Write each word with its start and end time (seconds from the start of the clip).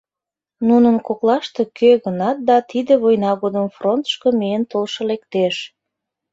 Нунын 0.67 0.97
коклаште 1.07 1.63
кӧ-гынат 1.77 2.37
да 2.49 2.57
тиде 2.69 2.93
война 3.03 3.31
годым 3.41 3.67
фронтышко 3.77 4.27
миен 4.39 4.63
толшо 4.71 5.01
лектеш. 5.11 5.55